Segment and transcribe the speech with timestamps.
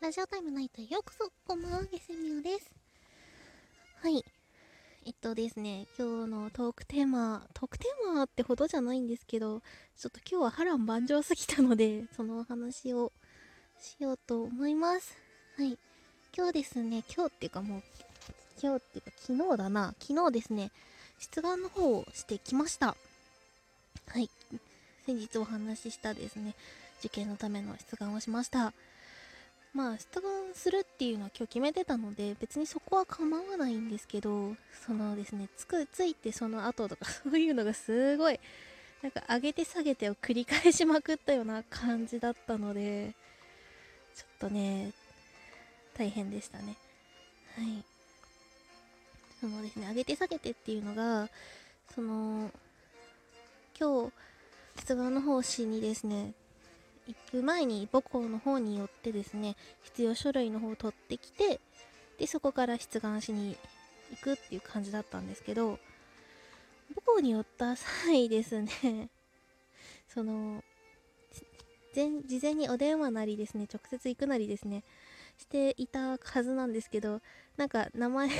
[0.00, 2.70] ラジオタイムナイトへようこそこんばんはゲセミオです。
[4.00, 4.24] はい。
[5.04, 9.60] えっとですね今日のトークテーマトークテーマってほどじゃないんですけど
[9.98, 13.12] ちょっと今日は波乱万丈すぎたのでそのお話を
[13.78, 15.14] しようと思います。
[15.58, 15.76] はい。
[16.34, 17.82] 今日ですね今日っていうかもう
[18.62, 19.94] 今日っていうか昨日だな。
[20.00, 20.70] 昨日ですね
[21.18, 22.96] 出願の方をしてきました。
[24.06, 24.30] はい。
[25.04, 26.54] 先日お話ししたですね
[27.00, 28.72] 受験のための出願をしました。
[29.72, 38.40] まあ出願するっていうのは今日決めてたので別にそこは構わないんですけどそのですねつくついてその後とか そういうのがすごい
[39.02, 43.14] なんか上げて下げてを繰り返しまくったような感じだったので
[44.14, 44.92] ちょっとね
[45.94, 46.76] 大変でしたね。
[47.56, 47.84] はい。
[49.40, 51.30] そのですね上げて下げてっていうのが
[51.94, 52.50] その
[53.78, 54.12] 今日
[54.86, 56.34] 出願の方針にですね
[57.06, 61.60] 行く前に母校の方によってですね必要書類の方を取ってきて
[62.18, 63.56] でそこから出願しに
[64.10, 65.78] 行くっていう感じだったんですけど
[66.94, 69.08] 母校に寄った際ですね
[70.08, 70.62] その
[71.94, 74.84] 前事前にお電話なりですね直接行くなりですね
[75.38, 77.20] していたはずなんですけど
[77.56, 78.34] なんか名前が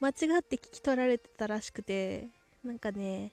[0.00, 2.28] 間違って聞き取られてたらしくて
[2.64, 3.32] なんかね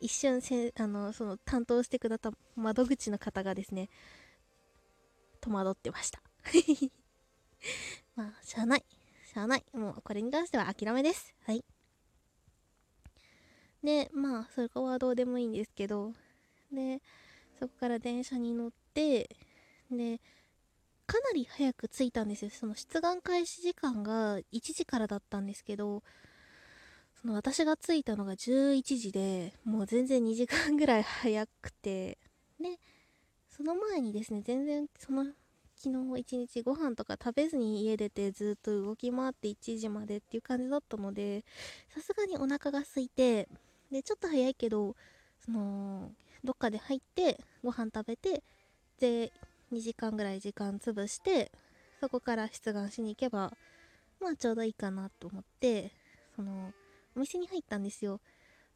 [0.00, 3.88] 一瞬せあのその担当してくださった窓口の方がですね
[5.40, 6.20] 戸惑ってました。
[8.14, 8.84] まあしゃあない。
[9.32, 9.64] しゃあない。
[9.72, 11.34] もうこれに関しては諦めです。
[11.44, 11.64] はい。
[13.82, 16.12] でまあそこはどうでもいいんですけど
[16.72, 17.00] で
[17.58, 19.28] そこから電車に乗って
[19.90, 20.20] で
[21.06, 22.50] かなり早く着いたんですよ。
[22.50, 26.02] その出願開始時間が1時からだったんですけど
[27.26, 32.18] の私が着いたのが11時でもう全然2時間ぐらい早くて
[32.60, 32.78] で
[33.50, 35.26] その前にですね全然その
[35.76, 41.44] 昨日一日ご飯とか食べずに家出てずっと動き回って1時までっていう感じだったので
[41.94, 43.46] さすがにお腹が空いて
[43.92, 44.96] でちょっと早いけど
[45.44, 46.10] その
[46.42, 48.42] どっかで入ってご飯食べて
[48.98, 49.32] で
[49.72, 51.52] 2時間ぐらい時間潰して
[52.00, 53.52] そこから出願しに行けば
[54.20, 55.92] まあちょうどいいかなと思って
[56.34, 56.72] その
[57.16, 58.20] お店に入ったんですよ。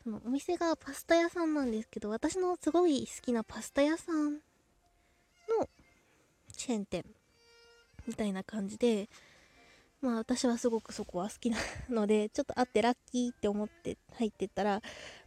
[0.02, 4.40] そのお店がパスタ屋さんなんですけど私のすごい好きなパスタ屋さんの
[6.56, 7.04] チェーン店
[8.06, 9.10] みたいな感じで
[10.00, 11.58] まあ私はすごくそこは好きな
[11.90, 14.80] のでちょっと会ってラッキーって思って入ってったら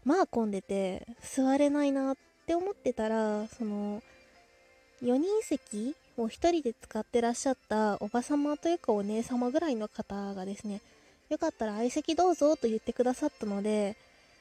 [0.03, 4.02] まあ混んでて座れないなって思ってたらその
[5.03, 10.81] 4人席を1人で使ってらっしゃったおば様というかお姉様ぐらいの方がですね
[11.29, 13.95] よかったら相席どうぞと言ってくださったので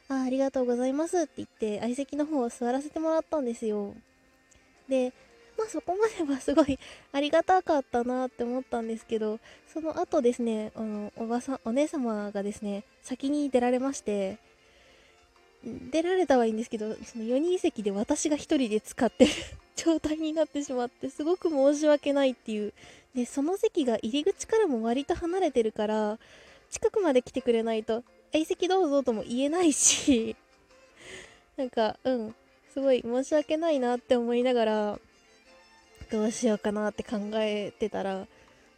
[0.08, 3.94] あありがとうございますって言って相席の方を座らせてもらったんですよ。
[4.88, 5.12] で
[5.56, 6.78] まあそこまではすごい
[7.12, 9.38] ありがたかったなって思ったんですけど
[9.72, 14.38] その後ですねあのおばさんお姉様がですね先に出られまして
[15.64, 19.30] 出られたはいいんですけどその4人席で私が1人で使ってる
[19.76, 22.72] 状態になってしまってすごく申し訳ないっていう。
[23.14, 26.18] でその席が入り口からも割と離れてるから
[26.72, 28.02] 近くまで来てくれないと
[28.32, 30.34] 相席どうぞとも言えないし
[31.56, 32.34] なんかうん
[32.72, 35.00] すごい申し訳ないなって思いながら
[36.10, 38.26] どうしようかなって考えてたら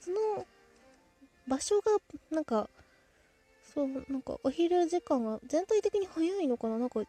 [0.00, 0.44] その
[1.46, 1.92] 場所が
[2.30, 2.68] なんか
[3.72, 6.78] そうなんかお昼時間が全体的に早いのかな？
[6.78, 7.06] なんか12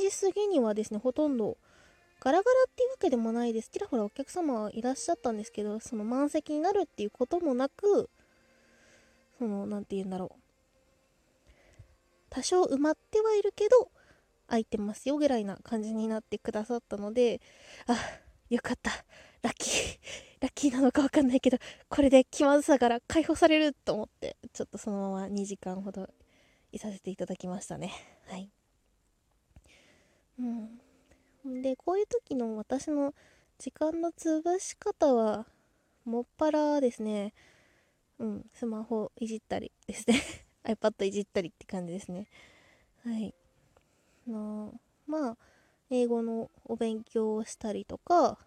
[0.00, 1.56] 時過ぎにはですねほとんど
[2.20, 3.70] ガラガラっていうわけでもないです。
[3.70, 8.08] ちらほらお客様はいらっしゃったんですけどその満席になるっていうこともなく
[9.38, 11.50] その何て言うんだろう。
[12.30, 13.90] 多少埋まってはいるけど
[14.48, 17.40] 空いてますよぐらいな感じになってくださったので
[17.86, 17.96] あ
[18.50, 18.90] よかった。
[19.42, 19.98] ラッキー。
[20.40, 21.58] ラッキーなのか分かんないけど
[21.88, 26.06] これで気まずさから解放されると思ってちょっとそのまま2時間ほど
[26.70, 27.92] いさせていただきましたね。
[28.28, 28.50] はい。
[30.38, 31.62] うん。
[31.62, 33.14] でこういう時の私の
[33.58, 35.46] 時間の潰し方は
[36.04, 37.32] もっぱらですね。
[38.18, 40.20] うんスマホいじったりですね。
[40.64, 42.28] iPad いじったりって感じですね。
[43.04, 43.34] はい。
[44.26, 44.74] の
[45.06, 45.36] まあ
[45.90, 48.38] 英語のお勉強をしたりとか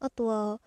[0.00, 0.60] あとは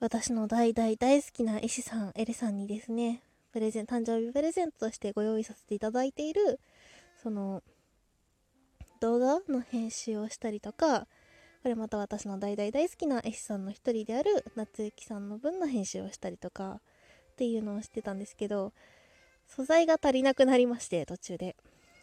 [0.00, 3.22] 私の大大大好きな絵師さんエレさんにですね
[3.52, 6.60] プレゼン誕生日プレゼントとしてご用意させていただいている
[7.22, 7.62] その
[9.00, 11.06] 動画の編集をしたりとか
[11.62, 16.80] これまた私の大大大好きな絵師さんの一人である夏雪さんの分の編集をしたりとか
[17.34, 18.72] っていうのをしてたんですけど
[19.48, 21.56] 素材が足りなくなりまして途中で。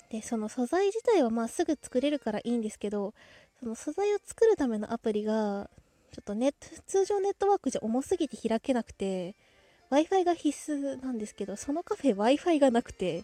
[0.09, 3.13] でその素材自体はまあすぐ作れるからいいんですけど
[3.61, 5.69] その素材を作るためのアプリが
[6.11, 9.35] ちょっとネット通常ネットワークじゃ重すぎて開けなくて
[9.89, 13.23] w i f i が必須なんですけどそのカフェ w i f i がなくて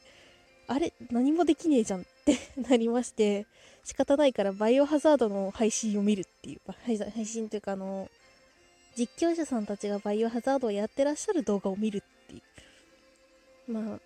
[0.67, 2.37] あれ何もできねえじゃんって
[2.69, 3.47] なりまして
[3.83, 8.09] 仕方ないからバイオハザードの配信を見るっていう配信というかあの
[8.97, 12.41] 実況者さんたちがバイオハザードをやってらっしゃる動画を見るってい
[13.69, 13.99] うまあ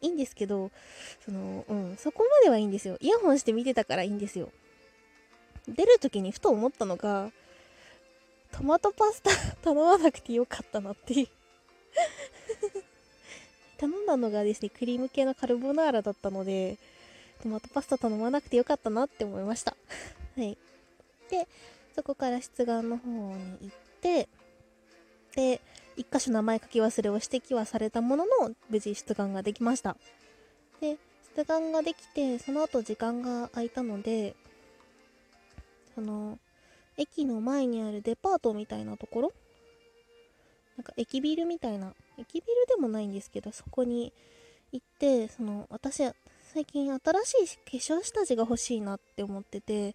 [0.00, 0.70] いいんですけど
[1.24, 4.50] そのうんそこまではいいんですよイヤホンして見てたからいいんですよ
[5.68, 7.30] 出る時にふと思ったのが
[8.50, 9.30] トマトパスタ
[9.62, 11.28] 頼まなくてよかったなっていう
[13.82, 16.78] 頼んだのがですね、クリーム系のカルボナーラだったので、
[17.42, 19.76] トマトパスタ頼まなくてよかったなって思いました。
[20.36, 20.56] はい。
[21.28, 21.48] で、
[21.96, 24.28] そこから出願の方に行って、
[25.34, 25.62] で、
[25.96, 29.96] 一箇所名前書き忘れを指摘はされたものの、無事出願ができました。
[30.80, 30.98] で、
[31.36, 34.34] 出願ができて、その後時間が空いたので、
[35.94, 36.38] その、
[36.98, 39.32] 駅の前にあるデパートみたいなところ？
[40.76, 44.12] なんか駅ビルみたいな駅ビルでもないんですけどそこに
[44.72, 46.02] 行ってその私
[46.52, 49.94] 最近新しい化粧下地が欲しいなって思ってて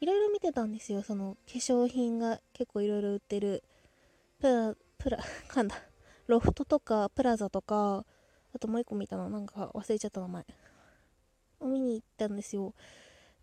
[0.00, 1.02] いろいろ見てたんですよ。
[1.02, 3.62] その化粧品が結構いろいろ売ってる。
[4.40, 5.18] プラプラ
[5.48, 5.76] かんだ。
[6.26, 8.04] ロフトとかプラザとか
[8.52, 9.28] あともう一個見たの。
[9.28, 10.46] なんか忘れちゃった名前。
[11.60, 12.74] を見に行ったんですよ。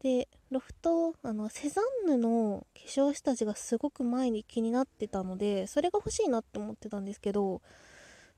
[0.02, 7.62] でロフトあのセザンヌの化粧下地がすごく前に気になってたのでそれが欲しいなって思ってたんですけど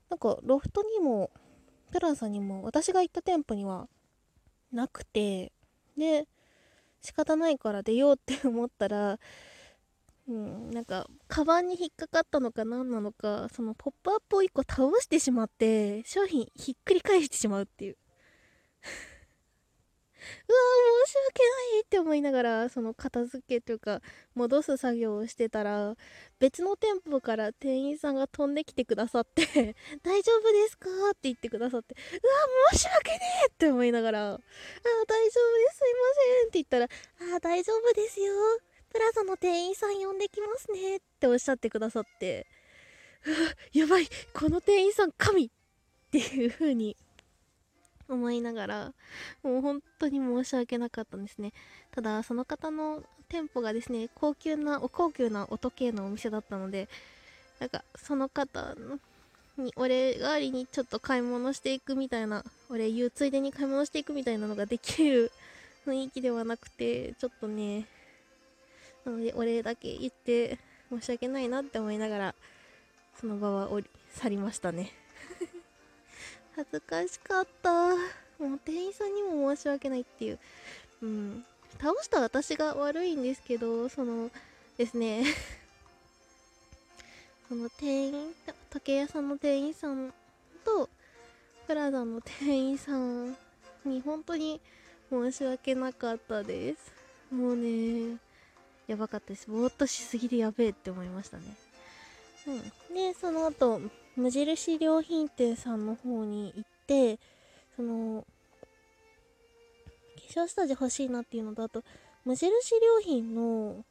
[0.08, 1.30] なんかロフトにも
[1.90, 3.86] プラザにも私が行った店舗には
[4.72, 5.52] なくて
[5.96, 6.26] で
[7.00, 9.18] 仕方ないから出ようって思ったら
[10.28, 17.96] うん、なんか、カバンに引っかかったのか何なのか、そのポップアップを1個倒してしまって、商品ひっくり返してしまうっていう。
[20.48, 20.58] うわ
[21.06, 24.00] 申し訳ないって思いながらその片付けというか
[24.34, 25.94] 戻す作業をしてたら
[26.38, 29.42] 別の店舗から店員さんが飛んできてくださって
[30.02, 36.00] 大丈夫ですかって言ってくださってうわ申し訳ねえって思いながらあ大丈夫ですすいま
[36.40, 36.88] せんって言ったら
[37.36, 38.34] あ大丈夫ですよ。
[38.90, 42.46] プラザの店員さん呼んできますねっておっしゃってくださって
[43.26, 43.36] うわ
[43.72, 45.50] やばいこの店員さん神っ
[46.10, 46.96] ていう風に
[48.08, 48.92] 思いながら
[49.42, 51.52] もう本当に申し訳なかったんですね。
[51.90, 56.88] ただその方の店舗がですね高級なお高級な音系のお店だったので
[57.60, 58.74] なんかその方
[59.58, 65.30] にお礼代わりにちょっと買い物していくみたいなお礼言うついでに買い物していくみたいなのができる
[65.86, 67.86] 雰囲気ではなくてちょっとね
[69.04, 70.58] なのでお礼だけ言って
[70.90, 72.34] 申し訳ないなって思いながら
[73.20, 73.68] その場は
[74.14, 74.92] 去りましたね。
[76.58, 77.70] 恥ずかしかった。
[78.42, 80.38] もう店員さんにも申し訳ないっていう。
[81.02, 81.44] うん。
[81.80, 84.28] 倒した私が悪いんですけど、その
[84.76, 85.24] ですね
[87.48, 88.34] その店員、
[88.70, 90.12] 竹屋さんの店員さん
[90.64, 90.90] と、
[91.68, 93.36] プラザの店員さん
[93.84, 94.60] に本当に
[95.10, 96.92] 申し訳なかったです。
[97.30, 98.18] もうね、
[98.88, 99.48] やばかったです。
[99.48, 101.67] ぼーっとしすぎでやべえって思いましたね。
[102.48, 102.94] うん。
[102.94, 103.80] で、その後、
[104.18, 107.20] 無印良品店さんの方に行って
[107.76, 108.26] その
[110.16, 111.84] 化粧下地欲しいなっていうのとあと
[112.24, 113.84] 無印良品の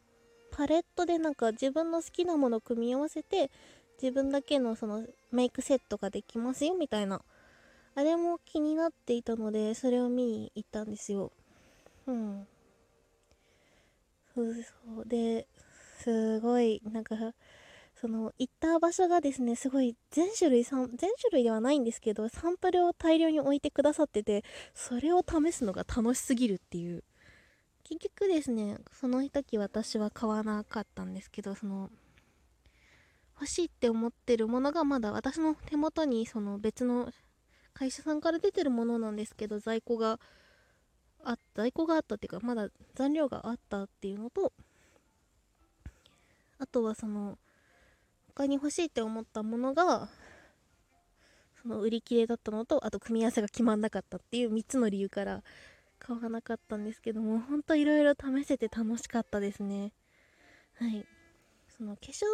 [0.52, 3.50] パレットでなんか自分の好きなものを組み合わせて
[4.02, 7.22] 自分だけのそのメイクセットができますよみたいな
[7.96, 11.32] あれも気になっていたのでそれを見に行ったんですよ。
[12.06, 12.46] うん。
[14.36, 15.06] そうそう。
[15.08, 15.48] で
[16.00, 17.16] すごいなんか
[18.00, 24.44] その行った場所がですねすごい全種類全種類ではないんですけどサンプルを大量に置いてくださってて
[24.76, 27.04] それを試すのが楽しすぎるっていう。
[27.84, 31.90] 結局ですねその時私は買わなかったんですけどその
[33.36, 37.10] 欲しいって思ってるものがまだ私の手元にその別の
[37.74, 40.20] 会社さんから出てるものなんですけど在庫が
[41.24, 44.52] あ在庫があったっていうかまだ残量があったっていうのと
[46.60, 47.38] あとはその
[48.38, 50.10] 他に欲しいって思ったものが
[51.60, 55.42] その売り切れだったのとあと組み合わせが決まんなかったっていう3つの理由から
[55.98, 59.92] 買わなかったんですけどもほんといろいろ試せて楽しかったですね。
[60.76, 61.04] はい。
[61.76, 62.26] その化粧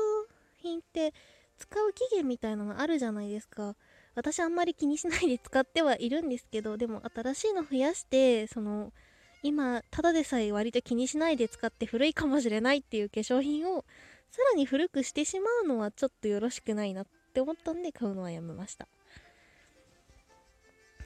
[0.58, 1.14] 品って
[1.58, 3.78] 使う期限みたいなのあるじゃないですか。
[4.14, 8.92] 私あんまり気にしないで使ってはいるんですけどでも新しいの増やしてその
[9.42, 13.86] 今ただでさえ割と気にしないで使って古いかもしれないっていう化粧品を
[14.34, 18.88] さらに古くしてしまうのはちょっとよろしくないなって思ったんで買うのはやめました。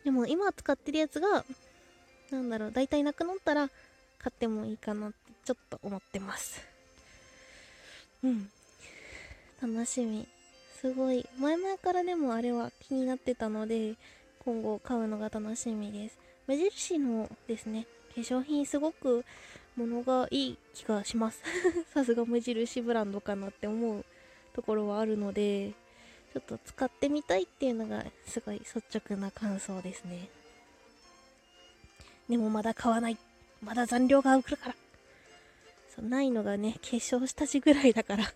[0.06, 1.44] でも今使ってるやつが
[2.32, 3.68] なんだろう大体なくなったら
[4.18, 6.66] 買ってもいいかなってちょっと思ってます。
[8.24, 8.50] うん。
[9.62, 10.26] 楽しみ。
[10.80, 11.28] すごい。
[11.38, 13.96] 前々からでもあれは気になってたので
[14.46, 16.27] 今後買うのが楽しみです。
[16.48, 17.86] 無印のですね
[18.16, 19.24] 化粧品すごく
[19.76, 21.42] ものがいい気がします。
[21.94, 24.06] さすが無印ブランドかなって思う
[24.54, 25.74] ところはあるので
[26.34, 30.30] ちょっと使ってみたいっていうのがすごい率直な感想ですね。
[32.28, 33.18] でもまだ買わない。
[33.62, 34.76] まだ残量が来るから。
[35.96, 38.34] そうないのがね化粧下地ぐらいだから。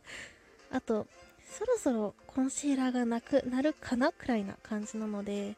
[0.72, 1.08] あと
[1.50, 5.56] そろそろコンシーラーがなくなるかなくらいな感じなので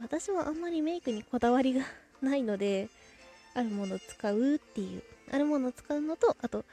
[0.00, 1.82] 私はあんまりメイクにこだわりが
[2.20, 2.88] ないので
[3.54, 6.64] あるものを使うっていうあるものを使うのとあと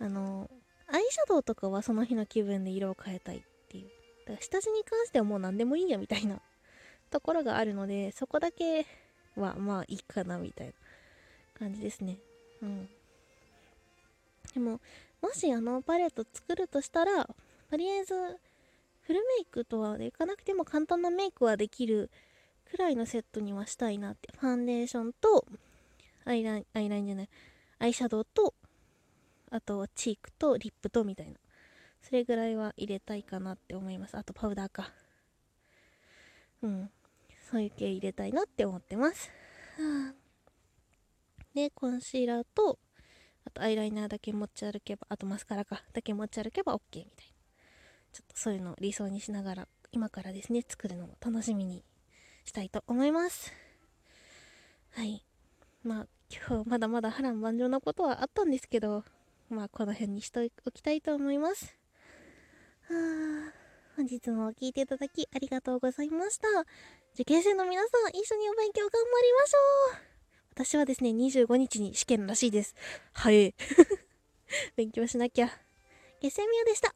[0.00, 0.50] あの
[0.88, 3.88] アイシャドウとかはその日の気分で色を変えたいっていう。
[4.26, 6.40] だから下地に関してはもう何でもいいやみたいな
[7.10, 8.86] ところがあるのでそこだけ
[9.36, 10.72] はまあいいかなみたいな
[11.58, 12.18] 感じですね。
[12.62, 12.88] うん。
[14.54, 14.80] でも
[15.20, 17.28] もしあのパレット作るとしたら
[17.70, 18.14] とりあえず
[19.02, 22.10] フルメイクとはいかなくても簡単なメイクはできる
[22.74, 24.30] くらいのセットにはしたいなって。
[24.36, 25.46] ファンデーションと
[26.24, 27.28] アイラインアイラインじゃない。
[27.78, 28.54] アイシャドウと
[29.50, 31.38] あとチークとリップとみたいな。
[32.02, 34.16] それぐらいは入れたいかなって思います。
[34.16, 34.92] あとパウダーか。
[36.62, 36.90] うん。
[37.48, 39.30] そういう系入れたいなって思ってます、
[39.78, 40.14] はあ、
[41.54, 42.80] でコンシーラーと
[43.44, 45.84] あとアイライナーだけ持ち歩けばあとマスカラか。
[45.92, 47.04] だけ持ち歩けば OK みたいな。
[48.12, 51.84] ちょっとそういうのを理想にしながら今からですね作るのも楽しみに
[52.44, 53.52] したいと思います。
[54.92, 55.24] はい。
[55.82, 59.04] まあ今日まだまだ波乱万丈なことはあったんですけど
[59.50, 61.76] まあこの辺にしておきたいと思います。
[62.88, 62.94] は
[63.50, 63.64] あ
[63.96, 66.48] 本日も聞いていただきありがとうございました。
[67.14, 69.58] 受験生の皆さん一緒にお勉強頑張りましょ
[70.10, 70.14] う。
[70.54, 72.74] 私はですね25日に試験らしいです。
[73.12, 73.54] はい。
[74.76, 75.48] 勉強しなきゃ。
[76.20, 76.94] 月星ミュでした。